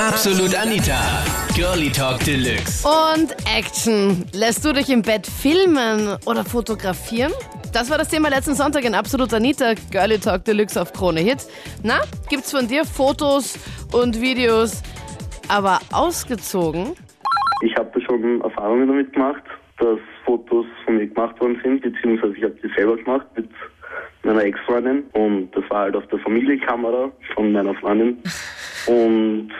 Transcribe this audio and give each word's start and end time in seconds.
Absolut 0.00 0.54
Anita. 0.54 0.98
Girlie 1.54 1.90
Talk 1.90 2.24
Deluxe. 2.24 2.88
Und 2.88 3.32
Action. 3.54 4.24
Lässt 4.32 4.64
du 4.64 4.72
dich 4.72 4.88
im 4.88 5.02
Bett 5.02 5.26
filmen 5.26 6.16
oder 6.24 6.42
fotografieren? 6.42 7.30
Das 7.74 7.90
war 7.90 7.98
das 7.98 8.08
Thema 8.08 8.30
letzten 8.30 8.54
Sonntag 8.54 8.84
in 8.84 8.94
Absolut 8.94 9.34
Anita, 9.34 9.74
Girlie 9.90 10.18
Talk 10.18 10.46
Deluxe 10.46 10.80
auf 10.80 10.94
Krone 10.94 11.20
Hit. 11.20 11.46
Na, 11.82 12.00
gibt's 12.30 12.50
von 12.50 12.66
dir 12.66 12.86
Fotos 12.86 13.58
und 13.92 14.18
Videos, 14.18 14.82
aber 15.48 15.80
ausgezogen? 15.92 16.94
Ich 17.60 17.76
habe 17.76 17.90
da 17.92 18.00
schon 18.00 18.40
Erfahrungen 18.40 18.88
damit 18.88 19.12
gemacht, 19.12 19.42
dass 19.78 19.98
Fotos 20.24 20.64
von 20.86 20.96
mir 20.96 21.08
gemacht 21.08 21.38
worden 21.42 21.60
sind, 21.62 21.82
beziehungsweise 21.82 22.34
ich 22.38 22.44
habe 22.44 22.56
die 22.64 22.72
selber 22.74 22.96
gemacht 22.96 23.26
mit 23.36 23.50
meiner 24.22 24.44
Ex-Freundin 24.44 25.02
und 25.12 25.50
das 25.54 25.64
war 25.68 25.80
halt 25.82 25.96
auf 25.96 26.06
der 26.06 26.20
Familienkamera 26.20 27.12
von 27.34 27.52
meiner 27.52 27.74
Freundin 27.74 28.16
und 28.86 29.50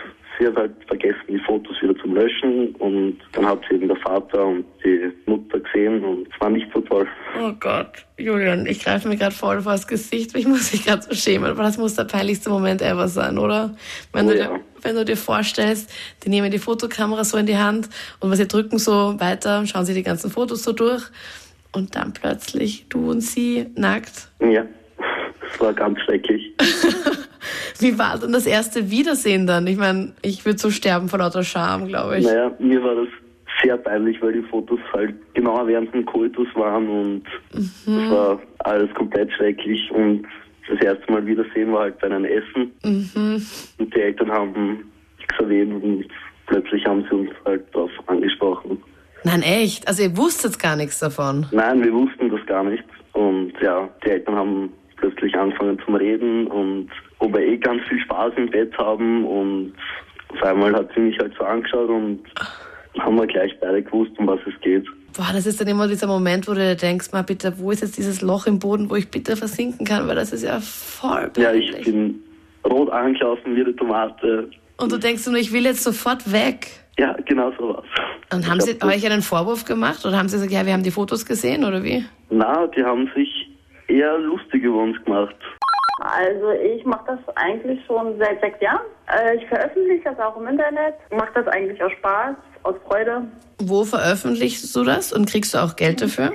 sie 0.40 0.46
hat 0.46 0.56
halt 0.56 0.72
vergessen, 0.86 1.20
die 1.28 1.38
Fotos 1.40 1.76
wieder 1.82 1.96
zum 1.98 2.14
Löschen 2.14 2.74
und 2.76 3.18
dann 3.32 3.46
hat 3.46 3.60
sie 3.68 3.76
eben 3.76 3.88
der 3.88 3.96
Vater 3.98 4.46
und 4.46 4.64
die 4.82 5.12
Mutter 5.26 5.60
gesehen 5.60 6.02
und 6.02 6.26
es 6.32 6.40
war 6.40 6.50
nicht 6.50 6.66
so 6.72 6.80
toll. 6.80 7.06
Oh 7.38 7.52
Gott, 7.60 8.06
Julian, 8.16 8.66
ich 8.66 8.82
greife 8.82 9.06
mir 9.06 9.16
gerade 9.16 9.34
voll 9.34 9.60
vor 9.60 9.72
das 9.72 9.86
Gesicht. 9.86 10.34
Ich 10.34 10.46
muss 10.48 10.72
mich 10.72 10.84
gerade 10.84 11.02
so 11.02 11.14
schämen, 11.14 11.50
aber 11.50 11.62
das 11.62 11.76
muss 11.76 11.94
der 11.94 12.04
peinlichste 12.04 12.48
Moment 12.48 12.80
ever 12.80 13.08
sein, 13.08 13.38
oder? 13.38 13.76
Wenn, 14.12 14.26
Oh 14.26 14.30
du, 14.30 14.38
ja. 14.38 14.46
dir, 14.46 14.60
wenn 14.82 14.96
du 14.96 15.04
dir 15.04 15.16
vorstellst, 15.16 15.92
die 16.24 16.30
nehmen 16.30 16.50
die 16.50 16.58
Fotokamera 16.58 17.22
so 17.24 17.36
in 17.36 17.46
die 17.46 17.58
Hand 17.58 17.90
und 18.20 18.34
sie 18.34 18.48
drücken 18.48 18.78
so 18.78 19.20
weiter, 19.20 19.66
schauen 19.66 19.84
sie 19.84 19.94
die 19.94 20.02
ganzen 20.02 20.30
Fotos 20.30 20.62
so 20.62 20.72
durch 20.72 21.04
und 21.72 21.94
dann 21.94 22.12
plötzlich 22.14 22.86
du 22.88 23.10
und 23.10 23.20
sie 23.20 23.66
nackt. 23.76 24.28
Ja, 24.40 24.64
es 25.52 25.60
war 25.60 25.74
ganz 25.74 26.00
schrecklich. 26.00 26.54
Wie 27.78 27.98
war 27.98 28.18
denn 28.18 28.32
das 28.32 28.46
erste 28.46 28.90
Wiedersehen 28.90 29.46
dann? 29.46 29.66
Ich 29.66 29.76
meine, 29.76 30.12
ich 30.22 30.44
würde 30.44 30.58
so 30.58 30.70
sterben 30.70 31.08
vor 31.08 31.18
lauter 31.18 31.42
Scham, 31.42 31.86
glaube 31.88 32.18
ich. 32.18 32.26
Naja, 32.26 32.50
mir 32.58 32.82
war 32.82 32.94
das 32.94 33.08
sehr 33.62 33.76
peinlich, 33.76 34.20
weil 34.22 34.32
die 34.32 34.42
Fotos 34.42 34.80
halt 34.92 35.14
genau 35.34 35.66
während 35.66 35.92
dem 35.94 36.06
Koitus 36.06 36.48
waren 36.54 36.88
und 36.88 37.22
es 37.52 38.10
war 38.10 38.40
alles 38.60 38.92
komplett 38.94 39.30
schrecklich 39.32 39.90
und 39.90 40.26
das 40.68 40.80
erste 40.80 41.12
Mal 41.12 41.26
Wiedersehen 41.26 41.72
war 41.72 41.82
halt 41.82 41.98
bei 41.98 42.06
einem 42.06 42.24
Essen 42.24 42.72
und 42.82 43.94
die 43.94 44.00
Eltern 44.00 44.30
haben 44.30 44.84
nichts 45.18 45.38
erwähnt 45.38 45.82
und 45.82 46.04
plötzlich 46.46 46.84
haben 46.86 47.04
sie 47.10 47.16
uns 47.16 47.30
halt 47.44 47.64
darauf 47.74 47.90
angesprochen. 48.06 48.82
Nein, 49.24 49.42
echt? 49.42 49.86
Also 49.86 50.02
ihr 50.04 50.16
wusstet 50.16 50.58
gar 50.58 50.76
nichts 50.76 50.98
davon. 50.98 51.46
Nein, 51.50 51.82
wir 51.84 51.92
wussten 51.92 52.30
das 52.30 52.44
gar 52.46 52.64
nicht 52.64 52.84
und 53.12 53.52
ja, 53.60 53.88
die 54.04 54.10
Eltern 54.10 54.36
haben 54.36 54.72
plötzlich 54.96 55.34
angefangen 55.34 55.78
zum 55.84 55.96
Reden 55.96 56.46
und 56.46 56.88
ob 57.20 57.32
wir 57.34 57.40
eh 57.40 57.56
ganz 57.56 57.82
viel 57.88 58.00
Spaß 58.00 58.32
im 58.36 58.50
Bett 58.50 58.76
haben 58.76 59.24
und 59.24 59.72
auf 60.30 60.42
einmal 60.42 60.72
hat 60.74 60.88
sie 60.94 61.00
mich 61.00 61.18
halt 61.18 61.32
so 61.38 61.44
angeschaut 61.44 61.88
und 61.88 62.20
haben 62.98 63.16
wir 63.16 63.26
gleich 63.26 63.52
beide 63.60 63.82
gewusst, 63.82 64.12
um 64.18 64.26
was 64.26 64.40
es 64.46 64.60
geht. 64.62 64.84
Boah, 65.16 65.28
das 65.32 65.46
ist 65.46 65.60
dann 65.60 65.68
immer 65.68 65.88
dieser 65.88 66.06
Moment, 66.06 66.46
wo 66.48 66.54
du 66.54 66.76
denkst, 66.76 67.12
mal 67.12 67.22
bitte, 67.22 67.54
wo 67.58 67.70
ist 67.72 67.82
jetzt 67.82 67.98
dieses 67.98 68.22
Loch 68.22 68.46
im 68.46 68.58
Boden, 68.58 68.90
wo 68.90 68.94
ich 68.96 69.10
bitte 69.10 69.36
versinken 69.36 69.84
kann, 69.86 70.06
weil 70.08 70.14
das 70.14 70.32
ist 70.32 70.44
ja 70.44 70.60
voll 70.60 71.30
Ja, 71.36 71.52
ich 71.52 71.72
peinlich. 71.72 71.84
bin 71.84 72.20
rot 72.64 72.90
angelaufen 72.90 73.56
wie 73.56 73.60
eine 73.62 73.74
Tomate. 73.74 74.50
Und 74.76 74.92
du 74.92 74.98
denkst 74.98 75.26
nur, 75.26 75.36
ich 75.36 75.52
will 75.52 75.64
jetzt 75.64 75.82
sofort 75.82 76.30
weg. 76.32 76.68
Ja, 76.98 77.16
genau 77.26 77.52
so 77.58 77.68
war's. 77.70 77.84
Und 78.32 78.40
Ich 78.40 78.46
haben 78.50 78.60
hab 78.60 78.62
sie 78.62 78.78
euch 78.82 79.04
einen 79.10 79.22
Vorwurf 79.22 79.64
gemacht 79.64 80.04
oder 80.06 80.16
haben 80.16 80.28
sie 80.28 80.36
gesagt, 80.36 80.52
ja, 80.52 80.64
wir 80.64 80.72
haben 80.72 80.82
die 80.84 80.90
Fotos 80.92 81.26
gesehen 81.26 81.64
oder 81.64 81.82
wie? 81.82 82.04
Na, 82.30 82.66
die 82.68 82.82
haben 82.84 83.10
sich 83.16 83.28
eher 83.88 84.16
lustig 84.18 84.62
über 84.62 84.82
uns 84.82 84.96
gemacht. 85.04 85.34
Also 86.00 86.50
ich 86.52 86.84
mache 86.84 87.04
das 87.06 87.36
eigentlich 87.36 87.84
schon 87.86 88.18
seit 88.18 88.40
sechs 88.40 88.60
Jahren. 88.60 88.80
Äh, 89.08 89.36
Ich 89.36 89.46
veröffentliche 89.46 90.04
das 90.04 90.18
auch 90.18 90.36
im 90.36 90.48
Internet, 90.48 90.94
mache 91.10 91.30
das 91.34 91.46
eigentlich 91.48 91.82
aus 91.82 91.92
Spaß, 91.92 92.34
aus 92.62 92.74
Freude. 92.88 93.22
Wo 93.62 93.84
veröffentlichst 93.84 94.74
du 94.74 94.84
das 94.84 95.12
und 95.12 95.28
kriegst 95.28 95.54
du 95.54 95.58
auch 95.58 95.76
Geld 95.76 96.00
dafür? 96.00 96.32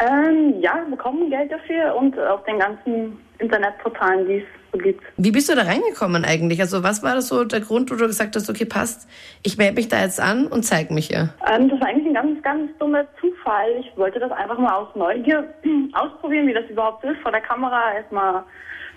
Ähm, 0.00 0.54
ja, 0.60 0.76
wir 0.84 0.96
bekommen 0.96 1.28
Geld 1.28 1.52
dafür 1.52 1.94
und 1.94 2.18
auf 2.18 2.42
den 2.44 2.58
ganzen 2.58 3.18
Internetportalen, 3.38 4.26
die 4.26 4.36
es 4.36 4.44
so 4.72 4.78
gibt. 4.78 5.02
Wie 5.18 5.30
bist 5.30 5.50
du 5.50 5.54
da 5.54 5.62
reingekommen 5.62 6.24
eigentlich? 6.24 6.60
Also 6.60 6.82
was 6.82 7.02
war 7.02 7.14
das 7.14 7.28
so 7.28 7.44
der 7.44 7.60
Grund, 7.60 7.90
wo 7.90 7.96
du 7.96 8.06
gesagt 8.06 8.34
hast, 8.36 8.48
okay, 8.48 8.64
passt, 8.64 9.08
ich 9.42 9.58
melde 9.58 9.74
mich 9.74 9.88
da 9.88 10.00
jetzt 10.00 10.20
an 10.20 10.46
und 10.46 10.62
zeig 10.62 10.90
mich 10.90 11.08
hier? 11.08 11.34
Ähm, 11.46 11.68
das 11.68 11.78
war 11.80 11.88
eigentlich 11.88 12.06
ein 12.06 12.14
ganz, 12.14 12.42
ganz 12.42 12.70
dummer 12.78 13.04
Zufall. 13.20 13.70
Ich 13.80 13.94
wollte 13.98 14.20
das 14.20 14.30
einfach 14.32 14.56
mal 14.58 14.74
aus 14.76 14.88
Neugier 14.94 15.52
ausprobieren, 15.92 16.46
wie 16.46 16.54
das 16.54 16.64
überhaupt 16.70 17.04
ist, 17.04 17.20
vor 17.20 17.32
der 17.32 17.42
Kamera 17.42 17.92
erstmal 17.94 18.44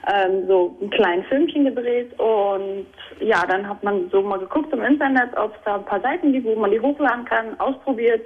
ähm, 0.07 0.47
so 0.47 0.77
ein 0.81 0.89
kleines 0.91 1.25
Filmchen 1.27 1.66
gedreht 1.66 2.11
und 2.19 2.85
ja, 3.19 3.45
dann 3.47 3.67
hat 3.67 3.83
man 3.83 4.09
so 4.11 4.21
mal 4.21 4.39
geguckt 4.39 4.71
im 4.73 4.83
Internet, 4.83 5.35
ob 5.38 5.53
es 5.55 5.61
da 5.66 5.75
ein 5.75 5.85
paar 5.85 6.01
Seiten 6.01 6.31
gibt, 6.33 6.45
wo 6.45 6.55
man 6.55 6.71
die 6.71 6.79
hochladen 6.79 7.25
kann, 7.25 7.59
ausprobiert. 7.59 8.25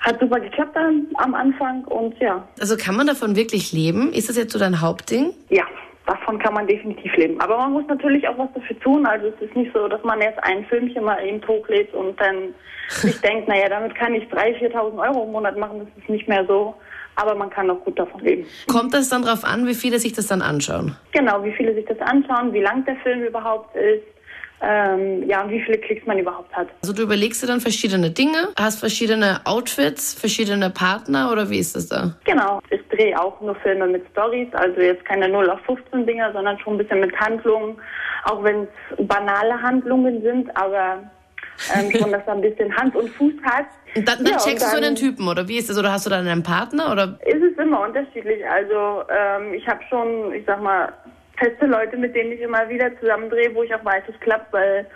Hat 0.00 0.20
super 0.20 0.38
geklappt 0.40 0.76
dann 0.76 1.06
am 1.14 1.34
Anfang 1.34 1.84
und 1.84 2.18
ja, 2.20 2.46
Also 2.60 2.76
kann 2.76 2.96
man 2.96 3.06
davon 3.06 3.34
wirklich 3.34 3.72
leben? 3.72 4.12
Ist 4.12 4.28
das 4.28 4.36
jetzt 4.36 4.52
so 4.52 4.58
dein 4.58 4.80
Hauptding? 4.80 5.32
ja, 5.48 5.64
davon 6.06 6.38
kann 6.38 6.54
man 6.54 6.66
definitiv 6.66 7.14
leben. 7.16 7.40
Aber 7.40 7.56
man 7.56 7.72
muss 7.72 7.84
natürlich 7.88 8.26
auch 8.28 8.38
was 8.38 8.48
dafür 8.54 8.78
tun. 8.80 9.06
Also 9.06 9.26
es 9.28 9.40
ist 9.48 9.56
nicht 9.56 9.72
so, 9.74 9.88
dass 9.88 10.02
man 10.04 10.20
jetzt 10.20 10.38
ein 10.44 10.64
Filmchen 10.66 11.04
mal 11.04 11.18
eben 11.24 11.40
hochlädt 11.46 11.92
und 11.94 12.18
dann 12.20 12.54
sich 12.88 13.20
denkt, 13.22 13.48
naja, 13.48 13.68
damit 13.68 13.94
kann 13.96 14.14
ich 14.14 14.22
3.000, 14.24 14.72
4.000 14.72 15.08
Euro 15.08 15.24
im 15.24 15.32
Monat 15.32 15.56
machen. 15.56 15.80
Das 15.80 15.88
ist 16.02 16.08
nicht 16.08 16.28
mehr 16.28 16.44
so. 16.46 16.74
Aber 17.16 17.34
man 17.34 17.50
kann 17.50 17.70
auch 17.70 17.80
gut 17.84 17.98
davon 17.98 18.20
leben. 18.20 18.46
Kommt 18.68 18.94
das 18.94 19.08
dann 19.08 19.22
drauf 19.22 19.44
an, 19.44 19.66
wie 19.66 19.74
viele 19.74 19.98
sich 19.98 20.12
das 20.12 20.26
dann 20.26 20.42
anschauen? 20.42 20.96
Genau, 21.12 21.42
wie 21.44 21.52
viele 21.52 21.74
sich 21.74 21.86
das 21.86 21.98
anschauen, 22.00 22.52
wie 22.52 22.60
lang 22.60 22.84
der 22.84 22.96
Film 22.96 23.22
überhaupt 23.24 23.74
ist, 23.74 24.04
ähm, 24.62 25.28
ja, 25.28 25.42
und 25.42 25.50
wie 25.50 25.60
viele 25.60 25.78
Klicks 25.78 26.06
man 26.06 26.18
überhaupt 26.18 26.54
hat. 26.54 26.68
Also 26.82 26.94
du 26.94 27.02
überlegst 27.02 27.42
dir 27.42 27.46
dann 27.46 27.60
verschiedene 27.60 28.10
Dinge, 28.10 28.48
hast 28.58 28.80
verschiedene 28.80 29.40
Outfits, 29.44 30.14
verschiedene 30.14 30.70
Partner 30.70 31.30
oder 31.30 31.50
wie 31.50 31.58
ist 31.58 31.76
das 31.76 31.88
da? 31.88 32.14
Genau, 32.24 32.60
ich 32.70 32.80
drehe 32.88 33.20
auch 33.20 33.40
nur 33.40 33.54
Filme 33.56 33.86
mit 33.86 34.06
Stories, 34.12 34.48
also 34.54 34.80
jetzt 34.80 35.04
keine 35.04 35.28
0 35.28 35.50
auf 35.50 35.60
15 35.66 36.06
Dinger, 36.06 36.32
sondern 36.32 36.58
schon 36.58 36.74
ein 36.74 36.78
bisschen 36.78 37.00
mit 37.00 37.14
Handlungen, 37.18 37.76
auch 38.24 38.42
wenn 38.42 38.62
es 38.62 39.06
banale 39.06 39.60
Handlungen 39.60 40.22
sind, 40.22 40.56
aber 40.56 41.02
ähm, 41.74 41.90
schon, 41.90 42.12
dass 42.12 42.22
er 42.26 42.32
ein 42.34 42.40
bisschen 42.40 42.76
Hand 42.76 42.94
und 42.94 43.08
Fuß 43.10 43.32
hat. 43.44 43.66
Und 43.94 44.06
dann, 44.06 44.18
dann 44.18 44.26
Ja, 44.26 44.32
und 44.34 44.40
checkst 44.44 44.72
du 44.72 44.80
dann- 44.80 44.82
den 44.82 44.94
Typen 44.96 45.26
oder 45.28 45.48
wie 45.48 45.58
ist 45.58 45.68
das? 45.70 45.78
Oder 45.78 45.92
hast 45.92 46.06
du 46.06 46.10
dann 46.10 46.26
einen 46.26 46.42
Partner 46.42 46.92
oder? 46.92 47.18
ist 47.26 47.42
es 47.42 47.56
immer 47.58 47.80
unterschiedlich. 47.82 48.46
Also 48.48 49.02
ähm, 49.08 49.54
ich 49.54 49.66
habe 49.66 49.80
schon, 49.88 50.32
ich 50.34 50.44
sag 50.46 50.62
mal, 50.62 50.92
feste 51.38 51.66
Leute, 51.66 51.96
mit 51.96 52.14
denen 52.14 52.32
ich 52.32 52.40
immer 52.40 52.68
wieder 52.68 52.90
zusammendrehe, 53.00 53.54
wo 53.54 53.62
ich 53.62 53.74
auch 53.74 53.84
weiß, 53.84 54.02
es 54.08 54.18
klappt, 54.20 54.52
weil 54.52 54.86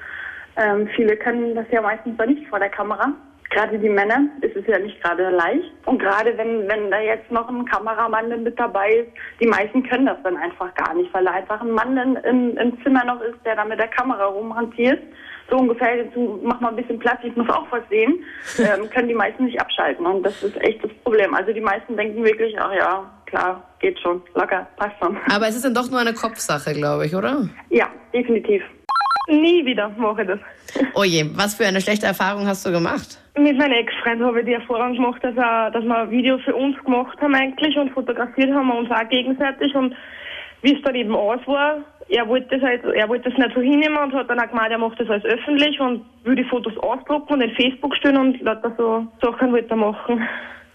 ähm, 0.56 0.88
viele 0.96 1.16
können 1.16 1.54
das 1.54 1.66
ja 1.70 1.80
meistens 1.80 2.16
dann 2.16 2.30
nicht 2.30 2.46
vor 2.48 2.58
der 2.58 2.70
Kamera. 2.70 3.12
Gerade 3.50 3.78
die 3.80 3.88
Männer 3.88 4.20
ist 4.42 4.54
es 4.54 4.64
ja 4.68 4.78
nicht 4.78 5.02
gerade 5.02 5.28
leicht. 5.30 5.72
Und 5.84 5.98
gerade 5.98 6.36
wenn, 6.38 6.68
wenn 6.68 6.88
da 6.90 7.00
jetzt 7.00 7.30
noch 7.32 7.48
ein 7.48 7.64
Kameramann 7.64 8.42
mit 8.44 8.58
dabei 8.60 8.90
ist, 8.92 9.08
die 9.40 9.46
meisten 9.48 9.82
können 9.88 10.06
das 10.06 10.18
dann 10.22 10.36
einfach 10.36 10.72
gar 10.76 10.94
nicht, 10.94 11.12
weil 11.12 11.24
da 11.24 11.32
einfach 11.32 11.60
ein 11.60 11.72
Mann 11.72 11.96
in, 11.96 12.16
in, 12.16 12.56
im 12.56 12.82
Zimmer 12.84 13.04
noch 13.04 13.20
ist, 13.22 13.38
der 13.44 13.56
da 13.56 13.64
mit 13.64 13.80
der 13.80 13.88
Kamera 13.88 14.26
rumhantiert. 14.26 15.02
So 15.50 15.56
ungefähr, 15.58 15.96
jetzt 15.96 16.16
mach 16.42 16.60
mal 16.60 16.68
ein 16.68 16.76
bisschen 16.76 16.98
Platz, 16.98 17.18
ich 17.24 17.34
muss 17.36 17.48
auch 17.50 17.66
was 17.70 17.82
sehen, 17.88 18.24
ähm, 18.58 18.88
können 18.90 19.08
die 19.08 19.14
meisten 19.14 19.44
nicht 19.44 19.60
abschalten. 19.60 20.06
Und 20.06 20.22
das 20.22 20.42
ist 20.42 20.56
echt 20.62 20.82
das 20.84 20.92
Problem. 21.02 21.34
Also 21.34 21.52
die 21.52 21.60
meisten 21.60 21.96
denken 21.96 22.22
wirklich, 22.24 22.54
ach 22.58 22.72
ja, 22.72 23.10
klar, 23.26 23.62
geht 23.80 23.98
schon, 24.00 24.22
locker, 24.34 24.66
passt 24.76 24.96
schon. 25.00 25.16
Aber 25.30 25.48
es 25.48 25.56
ist 25.56 25.64
dann 25.64 25.74
doch 25.74 25.90
nur 25.90 26.00
eine 26.00 26.14
Kopfsache, 26.14 26.72
glaube 26.72 27.06
ich, 27.06 27.14
oder? 27.14 27.48
Ja, 27.68 27.88
definitiv. 28.14 28.62
Nie 29.28 29.64
wieder 29.64 29.88
mache 29.90 30.22
ich 30.22 30.28
das. 30.28 30.40
Oh 30.94 31.04
je, 31.04 31.24
was 31.34 31.54
für 31.54 31.66
eine 31.66 31.80
schlechte 31.80 32.06
Erfahrung 32.06 32.46
hast 32.46 32.66
du 32.66 32.72
gemacht? 32.72 33.18
Mit 33.36 33.56
meinem 33.58 33.72
Ex-Freund 33.72 34.20
habe 34.22 34.40
ich 34.40 34.46
die 34.46 34.54
Erfahrung 34.54 34.94
gemacht, 34.94 35.22
dass, 35.22 35.36
er, 35.36 35.70
dass 35.70 35.84
wir 35.84 35.96
ein 35.96 36.10
Video 36.10 36.38
für 36.38 36.54
uns 36.54 36.76
gemacht 36.84 37.20
haben 37.20 37.34
eigentlich 37.34 37.76
und 37.76 37.90
fotografiert 37.92 38.52
haben 38.52 38.68
wir 38.68 38.76
uns 38.76 38.90
auch 38.90 39.08
gegenseitig 39.08 39.74
und 39.74 39.94
wie 40.62 40.74
es 40.74 40.82
dann 40.82 40.94
eben 40.94 41.14
aus 41.14 41.40
war, 41.46 41.78
er 42.10 42.28
wollte 42.28 42.58
das 42.58 42.62
halt, 42.62 42.84
er 42.84 43.08
wollte 43.08 43.30
das 43.30 43.38
nicht 43.38 43.54
so 43.54 43.60
hinnehmen 43.60 43.96
und 43.96 44.12
hat 44.12 44.28
dann 44.28 44.40
auch 44.40 44.48
gemeint, 44.48 44.72
er 44.72 44.78
macht 44.78 44.98
das 45.00 45.08
alles 45.08 45.24
öffentlich 45.24 45.78
und 45.80 46.04
will 46.24 46.34
die 46.34 46.44
Fotos 46.44 46.76
ausdrucken 46.78 47.34
und 47.34 47.40
in 47.40 47.54
Facebook 47.54 47.94
stellen 47.96 48.16
und 48.16 48.40
lauter 48.40 48.72
so 48.76 49.06
Sachen 49.22 49.52
wollte 49.52 49.70
er 49.70 49.76
machen. 49.76 50.28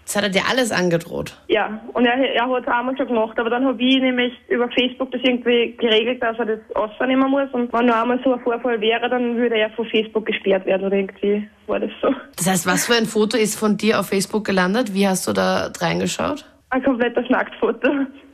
Das 0.04 0.14
hat 0.14 0.22
er 0.22 0.28
dir 0.30 0.42
alles 0.48 0.70
angedroht. 0.70 1.36
Ja, 1.48 1.80
und 1.92 2.06
er, 2.06 2.14
er 2.14 2.48
hat 2.48 2.62
es 2.62 2.68
einmal 2.68 2.96
schon 2.96 3.08
gemacht, 3.08 3.36
aber 3.40 3.50
dann 3.50 3.64
habe 3.64 3.82
ich 3.82 4.00
nämlich 4.00 4.32
über 4.48 4.68
Facebook 4.70 5.10
das 5.10 5.20
irgendwie 5.24 5.76
geregelt, 5.76 6.22
dass 6.22 6.38
er 6.38 6.46
das 6.46 6.60
ausnehmen 6.76 7.28
muss 7.28 7.50
und 7.52 7.72
wenn 7.72 7.86
noch 7.86 8.02
einmal 8.02 8.20
so 8.22 8.32
ein 8.32 8.40
Vorfall 8.40 8.80
wäre, 8.80 9.10
dann 9.10 9.36
würde 9.36 9.56
er 9.56 9.68
von 9.70 9.84
Facebook 9.86 10.24
gesperrt 10.24 10.64
werden 10.64 10.86
oder 10.86 10.96
irgendwie 10.96 11.48
war 11.66 11.80
das 11.80 11.90
so. 12.00 12.14
Das 12.36 12.48
heißt, 12.48 12.66
was 12.66 12.86
für 12.86 12.94
ein 12.94 13.06
Foto 13.06 13.36
ist 13.36 13.58
von 13.58 13.76
dir 13.76 13.98
auf 13.98 14.08
Facebook 14.08 14.44
gelandet? 14.44 14.94
Wie 14.94 15.08
hast 15.08 15.26
du 15.26 15.32
da 15.32 15.72
reingeschaut? 15.80 16.44
Ein 16.76 16.82
komplettes 16.82 17.24
Nacktfoto. 17.30 17.88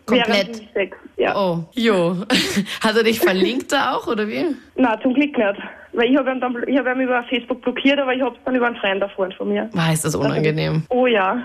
Komplett? 0.04 0.28
Während 0.28 0.72
Sex. 0.74 0.96
Ja. 1.16 1.36
Oh, 1.36 1.64
jo. 1.74 2.16
Hat 2.82 2.96
er 2.96 3.04
dich 3.04 3.20
verlinkt 3.20 3.70
da 3.70 3.94
auch, 3.94 4.08
oder 4.08 4.26
wie? 4.26 4.46
Nein, 4.74 4.98
zum 5.00 5.14
Glück 5.14 5.38
nicht. 5.38 5.62
Weil 5.92 6.10
ich 6.10 6.16
habe 6.18 6.32
ihn, 6.32 6.40
dann, 6.40 6.56
ich 6.66 6.76
hab 6.76 6.86
ihn 6.88 7.02
über 7.02 7.22
Facebook 7.30 7.62
blockiert, 7.62 8.00
aber 8.00 8.12
ich 8.12 8.20
habe 8.20 8.34
es 8.34 8.42
dann 8.44 8.56
über 8.56 8.66
einen 8.66 8.76
Freund 8.78 9.00
erfahren 9.00 9.32
von 9.38 9.48
mir. 9.48 9.70
War 9.74 9.92
ist 9.92 10.04
das 10.04 10.16
unangenehm. 10.16 10.82
Oh 10.88 11.06
ja. 11.06 11.40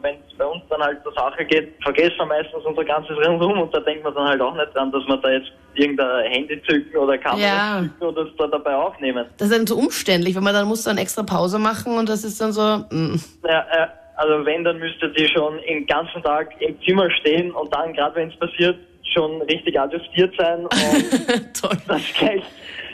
Wenn 0.00 0.14
es 0.14 0.38
bei 0.38 0.44
uns 0.44 0.62
dann 0.70 0.80
halt 0.80 1.02
zur 1.02 1.12
Sache 1.14 1.44
geht, 1.44 1.72
vergessen 1.82 2.14
wir 2.18 2.26
meistens 2.26 2.64
unser 2.64 2.84
ganzes 2.84 3.16
Rundum 3.26 3.58
und 3.58 3.74
da 3.74 3.80
denkt 3.80 4.04
man 4.04 4.14
dann 4.14 4.28
halt 4.28 4.40
auch 4.40 4.54
nicht 4.54 4.72
dran, 4.72 4.92
dass 4.92 5.02
man 5.08 5.20
da 5.22 5.30
jetzt 5.30 5.50
irgendein 5.74 6.30
Handy 6.30 6.62
zücken 6.68 6.96
oder 6.98 7.18
Kamera 7.18 7.40
Ja. 7.42 7.80
zücken 7.82 8.06
oder 8.06 8.22
es 8.22 8.36
da 8.38 8.46
dabei 8.46 8.76
aufnehmen. 8.76 9.26
Das 9.38 9.48
ist 9.48 9.58
dann 9.58 9.66
so 9.66 9.76
umständlich, 9.76 10.36
wenn 10.36 10.44
man 10.44 10.54
dann 10.54 10.68
muss 10.68 10.84
dann 10.84 10.98
extra 10.98 11.24
Pause 11.24 11.58
machen 11.58 11.98
und 11.98 12.08
das 12.08 12.22
ist 12.22 12.40
dann 12.40 12.52
so, 12.52 12.62
mm. 12.90 13.18
Ja, 13.48 13.60
äh, 13.72 13.86
also 14.16 14.44
wenn, 14.44 14.64
dann 14.64 14.78
müsste 14.78 15.10
die 15.10 15.28
schon 15.28 15.58
den 15.68 15.86
ganzen 15.86 16.22
Tag 16.22 16.50
im 16.60 16.80
Zimmer 16.82 17.10
stehen 17.10 17.50
und 17.52 17.72
dann, 17.74 17.92
gerade 17.92 18.16
wenn 18.16 18.28
es 18.30 18.36
passiert, 18.36 18.76
schon 19.14 19.40
richtig 19.42 19.78
adjustiert 19.78 20.34
sein 20.38 20.60
und 20.66 21.60
toll. 21.60 21.76
das 21.86 22.02
gleich 22.18 22.42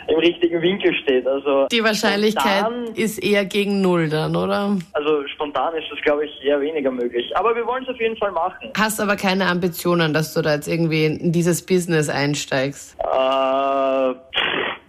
im 0.08 0.18
richtigen 0.18 0.60
Winkel 0.60 0.94
steht. 1.02 1.26
Also 1.26 1.66
Die 1.70 1.82
Wahrscheinlichkeit 1.82 2.60
Spontan, 2.60 2.94
ist 2.94 3.18
eher 3.22 3.44
gegen 3.44 3.80
Null 3.80 4.08
dann, 4.08 4.34
oder? 4.36 4.76
also 4.92 5.26
spontan 5.28 5.74
ist 5.76 5.86
das, 5.90 6.00
glaube 6.02 6.24
ich, 6.26 6.44
eher 6.44 6.60
weniger 6.60 6.90
möglich. 6.90 7.30
Aber 7.36 7.54
wir 7.54 7.66
wollen 7.66 7.84
es 7.84 7.88
auf 7.88 8.00
jeden 8.00 8.16
Fall 8.16 8.32
machen. 8.32 8.70
Hast 8.76 9.00
aber 9.00 9.16
keine 9.16 9.46
Ambitionen, 9.46 10.12
dass 10.12 10.34
du 10.34 10.42
da 10.42 10.54
jetzt 10.54 10.68
irgendwie 10.68 11.06
in 11.06 11.32
dieses 11.32 11.64
Business 11.64 12.08
einsteigst. 12.08 12.96
Äh, 12.98 13.04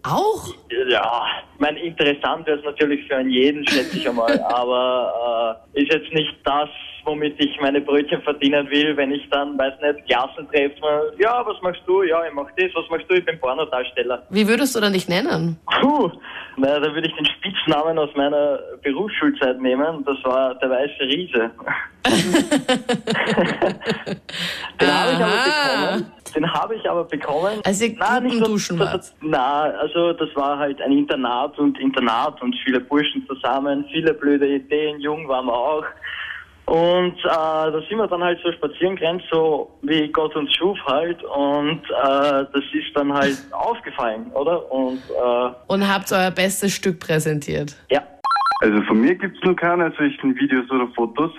Auch? 0.03 0.47
ja, 0.89 1.25
meine, 1.63 1.79
interessant 1.79 2.45
wäre 2.45 2.59
es 2.59 2.65
natürlich 2.65 3.07
für 3.07 3.15
einen 3.15 3.29
jeden, 3.29 3.65
schätze 3.67 3.97
ich 3.97 4.07
einmal, 4.07 4.39
aber 4.49 5.59
äh, 5.73 5.81
ist 5.81 5.91
jetzt 5.93 6.13
nicht 6.13 6.35
das, 6.43 6.69
womit 7.05 7.39
ich 7.39 7.59
meine 7.61 7.81
Brötchen 7.81 8.21
verdienen 8.21 8.69
will, 8.69 8.95
wenn 8.97 9.11
ich 9.11 9.27
dann, 9.29 9.57
weiß 9.57 9.73
nicht, 9.81 10.05
Klassen 10.07 10.47
treffe, 10.49 11.13
ja, 11.17 11.43
was 11.45 11.61
machst 11.61 11.81
du? 11.85 12.03
Ja, 12.03 12.25
ich 12.25 12.33
mach 12.33 12.49
das, 12.57 12.71
was 12.75 12.89
machst 12.89 13.05
du? 13.09 13.15
Ich 13.15 13.25
bin 13.25 13.39
Pornodarsteller. 13.39 14.23
Wie 14.29 14.47
würdest 14.47 14.75
du 14.75 14.81
dann 14.81 14.93
dich 14.93 15.07
nennen? 15.07 15.57
Puh, 15.81 16.11
na, 16.57 16.79
da 16.79 16.93
würde 16.93 17.07
ich 17.07 17.15
den 17.15 17.25
Spitznamen 17.25 17.97
aus 17.97 18.09
meiner 18.15 18.59
Berufsschulzeit 18.83 19.59
nehmen, 19.59 20.03
das 20.05 20.23
war 20.23 20.53
der 20.55 20.69
weiße 20.69 21.01
Riese. 21.01 21.49
Den 24.81 24.91
habe 24.91 25.11
ich 25.11 25.17
aber 25.17 25.95
bekommen. 25.95 26.22
Den 26.35 26.51
habe 26.51 26.75
ich 26.75 26.89
aber 26.89 27.03
bekommen. 27.03 27.59
Als 27.63 27.81
ihr 27.81 27.95
Gruppenduschen 27.95 28.77
das, 28.77 28.87
wart. 28.87 28.99
das, 28.99 29.15
Na, 29.21 29.61
also 29.63 30.13
das 30.13 30.29
war 30.35 30.57
halt 30.57 30.81
ein 30.81 30.91
Internat 30.91 31.57
und 31.59 31.79
Internat 31.79 32.41
und 32.41 32.55
viele 32.63 32.79
Burschen 32.79 33.25
zusammen, 33.27 33.85
viele 33.91 34.13
blöde 34.13 34.47
Ideen, 34.47 34.99
jung 34.99 35.27
waren 35.27 35.45
wir 35.45 35.53
auch. 35.53 35.85
Und 36.65 37.17
äh, 37.19 37.23
da 37.27 37.81
sind 37.89 37.97
wir 37.97 38.07
dann 38.07 38.23
halt 38.23 38.39
so 38.41 38.49
spazieren 38.53 38.95
gerannt, 38.95 39.21
so 39.29 39.69
wie 39.81 40.09
Gott 40.11 40.33
uns 40.35 40.49
schuf 40.55 40.77
halt. 40.85 41.21
Und 41.23 41.81
äh, 41.89 42.45
das 42.53 42.63
ist 42.73 42.95
dann 42.95 43.13
halt 43.13 43.37
aufgefallen, 43.51 44.31
oder? 44.33 44.71
Und 44.71 44.99
äh, 45.09 45.51
Und 45.67 45.87
habt 45.93 46.11
euer 46.13 46.31
bestes 46.31 46.73
Stück 46.73 46.99
präsentiert. 47.01 47.75
ja, 47.91 48.01
Also 48.61 48.81
von 48.83 49.01
mir 49.01 49.13
gibt's 49.15 49.39
noch 49.43 49.55
keine 49.55 49.91
solchen 49.97 50.35
Videos 50.39 50.69
oder 50.71 50.87
Fotos, 50.95 51.31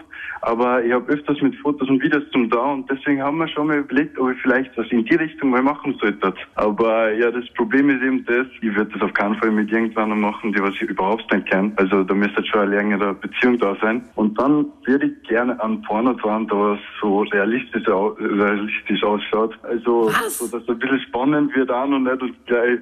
aber 0.47 0.85
ich 0.85 0.93
habe 0.93 1.11
öfters 1.13 1.41
mit 1.41 1.55
Fotos 1.57 1.89
und 1.89 2.03
Videos 2.03 2.23
zum 2.31 2.49
da 2.51 2.73
und 2.73 2.91
deswegen 2.91 3.23
haben 3.23 3.39
wir 3.39 3.49
schon 3.49 3.69
mal 3.69 3.79
überlegt, 3.79 4.19
ob 4.19 4.31
ich 4.31 4.41
vielleicht 4.43 4.77
was 4.77 4.87
in 4.91 5.05
die 5.05 5.15
Richtung 5.15 5.51
mal 5.51 5.63
machen 5.63 5.97
sollte. 6.01 6.35
Aber 6.55 7.13
ja, 7.13 7.31
das 7.31 7.45
Problem 7.55 7.89
ist 7.91 8.03
eben 8.03 8.25
das, 8.27 8.47
ich 8.61 8.75
würde 8.75 8.91
das 8.93 9.03
auf 9.03 9.13
keinen 9.15 9.37
Fall 9.37 9.51
mit 9.51 9.71
irgendjemandem 9.71 10.21
machen, 10.21 10.53
die 10.53 10.63
was 10.63 10.75
ich 10.75 10.83
überhaupt 10.83 11.31
nicht 11.33 11.51
kenne. 11.51 11.73
Also 11.77 12.05
da 12.05 12.15
müsste 12.15 12.45
schon 12.45 12.61
eine 12.61 12.77
längere 12.77 13.15
Beziehung 13.15 13.59
da 13.59 13.77
sein. 13.81 14.05
Und 14.15 14.39
dann 14.39 14.67
würde 14.85 15.07
ich 15.07 15.29
gerne 15.29 15.61
an 15.63 15.83
Porno 15.83 16.13
dran, 16.15 16.47
da 16.49 16.57
was 16.57 16.79
so 17.01 17.23
realistisch, 17.23 17.87
realistisch 17.89 19.03
ausschaut. 19.03 19.59
Also 19.63 20.07
Was? 20.07 20.39
so, 20.39 20.49
dass 20.49 20.63
es 20.63 20.69
ein 20.69 20.79
bisschen 20.79 21.01
spannend 21.01 21.55
wird 21.57 21.71
an 21.71 21.95
und 21.95 22.05
nicht 22.05 22.47
gleich 22.47 22.81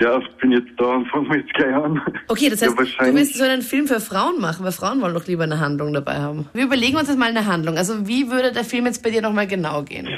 ja, 0.00 0.20
bin 0.40 0.52
jetzt 0.52 0.68
da 0.76 0.84
und 0.96 1.06
fangen 1.08 1.28
wir 1.30 1.38
jetzt 1.38 1.52
gleich 1.54 1.74
an. 1.74 2.00
Okay, 2.28 2.48
das 2.50 2.60
Ja, 2.60 2.66
heißt, 2.68 2.76
du 2.76 2.78
wahrscheinlich- 2.82 3.14
willst 3.16 3.34
so 3.36 3.44
einen 3.44 3.62
Film 3.62 3.86
für 3.86 4.00
Frauen 4.00 4.40
machen, 4.40 4.64
weil 4.64 4.72
Frauen 4.72 5.00
wollen 5.00 5.14
doch 5.14 5.26
lieber 5.26 5.44
eine 5.44 5.60
Handlung 5.60 5.92
dabei 5.92 6.16
haben. 6.18 6.46
Wir 6.54 6.64
überlegen 6.64 6.96
uns 6.96 7.08
jetzt 7.08 7.18
mal 7.18 7.28
eine 7.30 7.46
Handlung. 7.46 7.76
Also 7.76 8.06
wie 8.06 8.30
würde 8.30 8.52
der 8.52 8.64
Film 8.64 8.86
jetzt 8.86 9.02
bei 9.02 9.10
dir 9.10 9.22
nochmal 9.22 9.46
genau 9.46 9.82
gehen? 9.82 10.08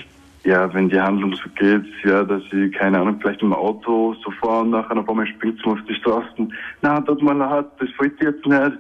Ja, 0.45 0.73
wenn 0.73 0.89
die 0.89 0.99
Handlung 1.01 1.35
so 1.35 1.51
geht, 1.59 1.85
ja, 2.05 2.25
dass 2.25 2.43
ich, 2.51 2.73
keine 2.73 2.99
Ahnung, 2.99 3.19
vielleicht 3.21 3.43
im 3.43 3.53
Auto 3.53 4.15
so 4.25 4.31
fahre 4.41 4.63
und 4.63 4.71
nachher 4.71 4.97
auf 4.97 5.09
einmal 5.09 5.27
springt 5.27 5.65
man 5.67 5.79
auf 5.79 5.85
die 5.87 5.95
Straßen. 5.97 6.53
Na, 6.81 7.01
tut 7.03 7.23
mir 7.23 7.35
leid, 7.35 7.67
das 7.79 7.89
wollte 7.99 8.15
ich 8.17 8.23
jetzt 8.23 8.47
nicht. 8.47 8.73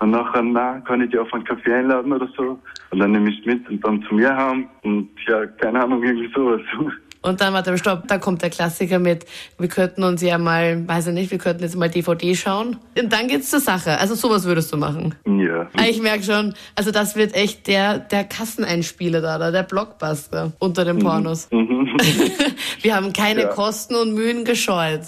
Und 0.00 0.10
nachher, 0.10 0.42
na, 0.42 0.80
kann 0.80 1.02
ich 1.02 1.10
dich 1.10 1.20
auf 1.20 1.32
einen 1.34 1.44
Kaffee 1.44 1.72
einladen 1.74 2.12
oder 2.12 2.26
so. 2.36 2.58
Und 2.90 2.98
dann 2.98 3.12
nehme 3.12 3.30
ich 3.30 3.38
es 3.40 3.46
mit 3.46 3.68
und 3.68 3.84
dann 3.86 4.02
zu 4.04 4.14
mir 4.14 4.34
haben. 4.34 4.66
Und 4.82 5.10
ja, 5.28 5.46
keine 5.46 5.84
Ahnung, 5.84 6.02
irgendwie 6.02 6.30
sowas. 6.34 6.60
Und 7.22 7.40
dann, 7.40 7.52
warte, 7.54 7.76
stopp, 7.78 8.06
da 8.08 8.18
kommt 8.18 8.42
der 8.42 8.50
Klassiker 8.50 8.98
mit, 8.98 9.24
wir 9.58 9.68
könnten 9.68 10.02
uns 10.02 10.20
ja 10.22 10.38
mal, 10.38 10.86
weiß 10.86 11.06
ich 11.08 11.14
nicht, 11.14 11.30
wir 11.30 11.38
könnten 11.38 11.62
jetzt 11.62 11.76
mal 11.76 11.88
DVD 11.88 12.34
schauen. 12.34 12.76
Und 12.98 13.12
dann 13.12 13.28
geht's 13.28 13.48
zur 13.50 13.60
Sache. 13.60 13.98
Also 13.98 14.14
sowas 14.14 14.44
würdest 14.44 14.72
du 14.72 14.76
machen. 14.76 15.14
Ja. 15.26 15.68
Ah, 15.74 15.84
Ich 15.88 16.00
merke 16.02 16.24
schon, 16.24 16.54
also 16.74 16.90
das 16.90 17.14
wird 17.16 17.34
echt 17.34 17.66
der, 17.68 17.98
der 17.98 18.24
Kasseneinspieler 18.24 19.20
da, 19.20 19.50
der 19.50 19.62
Blockbuster 19.62 20.52
unter 20.58 20.84
den 20.84 20.98
Pornos. 20.98 21.48
wir 22.82 22.94
haben 22.96 23.12
keine 23.12 23.42
Ja. 23.42 23.48
Kosten 23.48 23.94
und 23.94 24.14
Mühen 24.14 24.44
gescheut. 24.44 25.02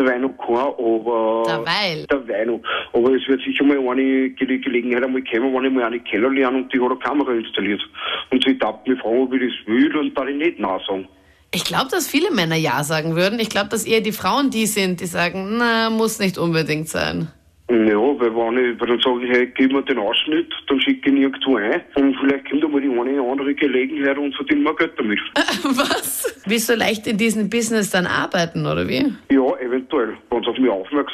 Mir 0.00 0.06
dabei 0.06 0.18
noch 0.18 0.36
keinen, 0.38 0.56
aber... 0.56 1.42
Derweil. 1.46 2.06
Dabei 2.08 2.44
noch. 2.44 2.60
Aber 2.92 3.14
es 3.14 3.26
wird 3.28 3.42
sicher 3.42 3.64
mal 3.64 3.78
eine 3.78 4.30
Ge 4.30 4.58
Gelegenheit 4.58 5.04
einmal 5.04 5.22
kommen, 5.24 5.54
wenn 5.54 5.64
ich 5.64 5.72
mal 5.72 5.84
eine 5.84 6.00
kennenlerne 6.00 6.58
und 6.58 6.72
die 6.72 6.80
hat 6.80 6.90
eine 6.90 6.98
Kamera 6.98 7.32
installiert. 7.32 7.82
Und 8.30 8.44
sie 8.44 8.58
darf 8.58 8.76
mich 8.86 8.98
fragen, 9.00 9.22
ob 9.22 9.34
ich 9.34 9.42
das 9.42 9.66
will, 9.66 9.96
und 9.96 10.16
darf 10.16 10.28
ich 10.28 10.36
nicht 10.36 10.58
Nein 10.58 10.80
sagen. 10.86 11.08
Ich 11.52 11.64
glaube, 11.64 11.88
dass 11.90 12.08
viele 12.08 12.30
Männer 12.30 12.56
Ja 12.56 12.84
sagen 12.84 13.16
würden. 13.16 13.40
Ich 13.40 13.50
glaube, 13.50 13.68
dass 13.68 13.84
eher 13.84 14.00
die 14.00 14.12
Frauen 14.12 14.50
die 14.50 14.66
sind, 14.66 15.00
die 15.00 15.06
sagen, 15.06 15.56
na, 15.58 15.90
muss 15.90 16.20
nicht 16.20 16.38
unbedingt 16.38 16.88
sein. 16.88 17.28
Ja, 17.70 17.98
weil 18.18 18.34
wenn 18.34 18.72
ich, 18.72 18.80
weil 18.80 18.88
dann 18.88 19.00
sage 19.00 19.24
ich, 19.24 19.30
hey, 19.30 19.46
gib 19.54 19.70
mir 19.72 19.82
den 19.82 19.98
Ausschnitt, 19.98 20.52
dann 20.66 20.80
schicke 20.80 21.08
ich 21.08 21.14
ihn 21.14 21.22
irgendwo 21.22 21.56
ein 21.56 21.80
und 21.94 22.16
vielleicht 22.16 22.50
kommt 22.50 22.64
einmal 22.64 22.80
die 22.80 22.88
eine 22.88 23.22
oder 23.22 23.30
andere 23.30 23.54
Gelegenheit 23.54 24.18
und 24.18 24.34
verdienen 24.34 24.64
wir 24.64 24.74
Geld 24.74 24.92
damit. 24.98 25.20
Was? 25.62 26.42
Willst 26.46 26.68
du 26.68 26.74
leicht 26.74 27.06
in 27.06 27.16
diesem 27.16 27.48
Business 27.48 27.90
dann 27.90 28.06
arbeiten, 28.06 28.66
oder 28.66 28.88
wie? 28.88 29.12
Ja, 29.30 29.56
eventuell. 29.60 30.16
Wenn 30.30 30.42
sie 30.42 30.48
auf 30.48 30.58
mich 30.58 30.68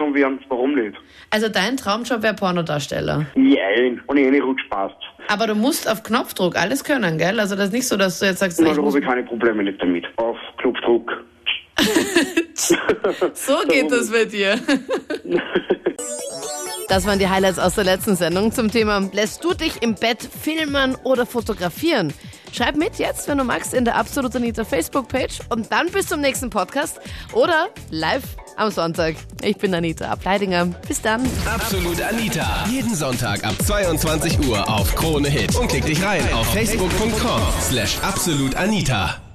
aufmerksam 0.06 0.14
werden, 0.14 0.40
warum 0.48 0.74
nicht? 0.74 0.96
Also 1.30 1.48
dein 1.48 1.76
Traumjob 1.76 2.22
wäre 2.22 2.34
Pornodarsteller. 2.34 3.26
Nein, 3.34 4.00
wenn 4.08 4.16
ich 4.16 4.26
reinrutsche, 4.26 4.64
passt. 4.70 4.96
Aber 5.28 5.46
du 5.46 5.54
musst 5.54 5.90
auf 5.90 6.02
Knopfdruck 6.02 6.56
alles 6.56 6.84
können, 6.84 7.18
gell? 7.18 7.40
Also 7.40 7.56
das 7.56 7.66
ist 7.66 7.72
nicht 7.72 7.88
so, 7.88 7.96
dass 7.96 8.18
du 8.18 8.26
jetzt 8.26 8.38
sagst, 8.38 8.60
ich 8.60 8.66
da 8.66 8.76
habe 8.76 8.98
ich 8.98 9.04
keine 9.04 9.24
Probleme 9.24 9.62
nicht 9.64 9.80
damit. 9.80 10.06
Auf 10.16 10.36
Knopfdruck. 10.58 11.24
so 12.54 13.54
geht 13.68 13.90
das 13.90 14.10
bei 14.10 14.24
dir. 14.24 14.58
Das 16.88 17.04
waren 17.04 17.18
die 17.18 17.28
Highlights 17.28 17.58
aus 17.58 17.74
der 17.74 17.82
letzten 17.82 18.14
Sendung 18.14 18.52
zum 18.52 18.70
Thema 18.70 19.10
Lässt 19.12 19.42
du 19.42 19.54
dich 19.54 19.82
im 19.82 19.96
Bett 19.96 20.22
filmen 20.22 20.94
oder 21.02 21.26
fotografieren? 21.26 22.12
Schreib 22.52 22.76
mit 22.76 22.98
jetzt, 22.98 23.28
wenn 23.28 23.38
du 23.38 23.44
magst, 23.44 23.74
in 23.74 23.84
der 23.84 23.96
Absolut 23.96 24.34
Anita 24.34 24.64
Facebook-Page 24.64 25.40
und 25.50 25.70
dann 25.70 25.90
bis 25.90 26.06
zum 26.06 26.20
nächsten 26.20 26.50
Podcast 26.50 27.00
oder 27.32 27.68
live 27.90 28.24
am 28.56 28.70
Sonntag. 28.70 29.16
Ich 29.42 29.56
bin 29.58 29.74
Anita 29.74 30.06
Ableidinger. 30.06 30.66
Bis 30.88 31.02
dann. 31.02 31.22
Absolut 31.44 32.00
Anita. 32.00 32.64
Jeden 32.70 32.94
Sonntag 32.94 33.44
ab 33.44 33.54
22 33.64 34.48
Uhr 34.48 34.68
auf 34.68 34.94
Krone 34.94 35.28
Hit. 35.28 35.54
Und 35.56 35.68
klick 35.68 35.84
dich 35.84 36.02
rein 36.02 36.22
auf 36.32 36.46
facebook.com 36.52 37.40
slash 37.60 37.98
absolutanita. 38.02 39.25